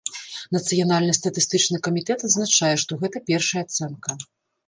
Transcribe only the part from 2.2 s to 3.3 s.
адзначае, што гэта